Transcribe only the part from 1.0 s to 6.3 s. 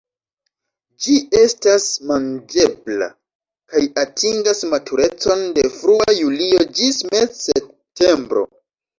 Ĝi estas manĝebla, kaj atingas maturecon de frua